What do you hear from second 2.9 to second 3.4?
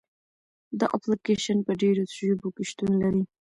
لري.